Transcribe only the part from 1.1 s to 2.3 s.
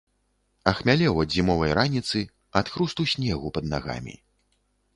ад зімовай раніцы,